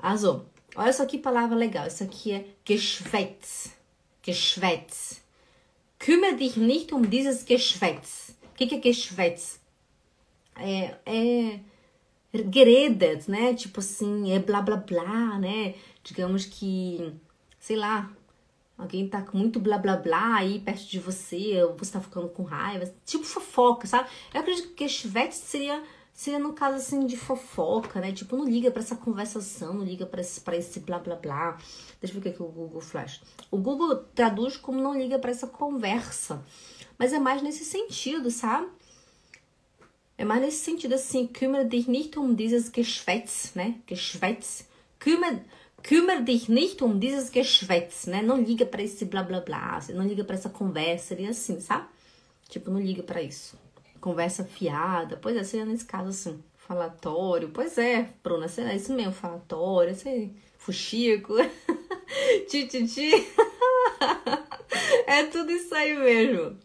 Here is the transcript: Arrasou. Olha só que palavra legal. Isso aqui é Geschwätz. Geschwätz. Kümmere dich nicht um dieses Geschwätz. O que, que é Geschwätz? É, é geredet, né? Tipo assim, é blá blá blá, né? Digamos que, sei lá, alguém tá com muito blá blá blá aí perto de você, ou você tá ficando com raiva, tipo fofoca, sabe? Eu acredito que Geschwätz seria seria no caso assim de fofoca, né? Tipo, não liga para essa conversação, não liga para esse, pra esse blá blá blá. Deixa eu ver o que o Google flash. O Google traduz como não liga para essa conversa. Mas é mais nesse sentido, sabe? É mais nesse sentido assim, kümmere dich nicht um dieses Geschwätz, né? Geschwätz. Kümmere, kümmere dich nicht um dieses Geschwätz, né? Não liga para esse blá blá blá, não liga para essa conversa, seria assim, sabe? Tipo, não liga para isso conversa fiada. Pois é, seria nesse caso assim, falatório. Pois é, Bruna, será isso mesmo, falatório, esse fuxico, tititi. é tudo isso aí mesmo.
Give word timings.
Arrasou. 0.00 0.46
Olha 0.74 0.92
só 0.92 1.04
que 1.04 1.18
palavra 1.18 1.56
legal. 1.56 1.86
Isso 1.86 2.02
aqui 2.02 2.32
é 2.32 2.46
Geschwätz. 2.64 3.76
Geschwätz. 4.22 5.22
Kümmere 5.98 6.36
dich 6.36 6.56
nicht 6.56 6.94
um 6.94 7.02
dieses 7.02 7.44
Geschwätz. 7.44 8.34
O 8.52 8.54
que, 8.56 8.66
que 8.66 8.74
é 8.76 8.78
Geschwätz? 8.78 9.60
É, 10.56 10.96
é 11.04 11.60
geredet, 12.52 13.28
né? 13.28 13.54
Tipo 13.54 13.80
assim, 13.80 14.32
é 14.32 14.38
blá 14.38 14.62
blá 14.62 14.76
blá, 14.76 15.38
né? 15.38 15.74
Digamos 16.02 16.46
que, 16.46 17.12
sei 17.58 17.76
lá, 17.76 18.10
alguém 18.78 19.08
tá 19.08 19.20
com 19.22 19.36
muito 19.36 19.60
blá 19.60 19.76
blá 19.76 19.96
blá 19.96 20.36
aí 20.36 20.60
perto 20.60 20.86
de 20.86 20.98
você, 20.98 21.62
ou 21.62 21.76
você 21.76 21.92
tá 21.92 22.00
ficando 22.00 22.28
com 22.28 22.42
raiva, 22.42 22.90
tipo 23.04 23.24
fofoca, 23.24 23.86
sabe? 23.86 24.08
Eu 24.32 24.40
acredito 24.40 24.74
que 24.74 24.88
Geschwätz 24.88 25.36
seria 25.36 25.82
seria 26.20 26.38
no 26.38 26.52
caso 26.52 26.76
assim 26.76 27.06
de 27.06 27.16
fofoca, 27.16 27.98
né? 27.98 28.12
Tipo, 28.12 28.36
não 28.36 28.46
liga 28.46 28.70
para 28.70 28.82
essa 28.82 28.94
conversação, 28.94 29.72
não 29.72 29.82
liga 29.82 30.04
para 30.04 30.20
esse, 30.20 30.42
pra 30.42 30.54
esse 30.54 30.78
blá 30.80 30.98
blá 30.98 31.16
blá. 31.16 31.56
Deixa 31.98 32.14
eu 32.14 32.20
ver 32.20 32.28
o 32.28 32.32
que 32.34 32.42
o 32.42 32.46
Google 32.46 32.82
flash. 32.82 33.22
O 33.50 33.56
Google 33.56 33.96
traduz 34.14 34.54
como 34.54 34.82
não 34.82 34.94
liga 34.94 35.18
para 35.18 35.30
essa 35.30 35.46
conversa. 35.46 36.44
Mas 36.98 37.14
é 37.14 37.18
mais 37.18 37.40
nesse 37.40 37.64
sentido, 37.64 38.30
sabe? 38.30 38.68
É 40.18 40.22
mais 40.22 40.42
nesse 40.42 40.58
sentido 40.58 40.94
assim, 40.94 41.26
kümmere 41.26 41.66
dich 41.66 41.88
nicht 41.88 42.18
um 42.18 42.34
dieses 42.34 42.68
Geschwätz, 42.68 43.54
né? 43.54 43.80
Geschwätz. 43.86 44.68
Kümmere, 44.98 45.42
kümmere 45.82 46.22
dich 46.22 46.50
nicht 46.50 46.84
um 46.84 46.98
dieses 46.98 47.30
Geschwätz, 47.30 48.04
né? 48.04 48.20
Não 48.20 48.36
liga 48.36 48.66
para 48.66 48.82
esse 48.82 49.06
blá 49.06 49.22
blá 49.22 49.40
blá, 49.40 49.80
não 49.94 50.06
liga 50.06 50.22
para 50.22 50.36
essa 50.36 50.50
conversa, 50.50 51.06
seria 51.06 51.30
assim, 51.30 51.58
sabe? 51.60 51.88
Tipo, 52.46 52.70
não 52.70 52.78
liga 52.78 53.02
para 53.02 53.22
isso 53.22 53.56
conversa 54.00 54.44
fiada. 54.44 55.16
Pois 55.16 55.36
é, 55.36 55.44
seria 55.44 55.66
nesse 55.66 55.84
caso 55.84 56.08
assim, 56.08 56.42
falatório. 56.56 57.50
Pois 57.50 57.78
é, 57.78 58.08
Bruna, 58.22 58.48
será 58.48 58.74
isso 58.74 58.92
mesmo, 58.92 59.12
falatório, 59.12 59.92
esse 59.92 60.32
fuxico, 60.58 61.34
tititi. 62.48 63.10
é 65.06 65.24
tudo 65.24 65.50
isso 65.50 65.74
aí 65.74 65.96
mesmo. 65.98 66.56